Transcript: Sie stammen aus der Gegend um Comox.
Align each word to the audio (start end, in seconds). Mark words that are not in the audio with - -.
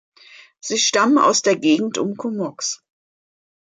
Sie 0.59 0.79
stammen 0.79 1.19
aus 1.19 1.43
der 1.43 1.57
Gegend 1.57 1.99
um 1.99 2.15
Comox. 2.17 2.83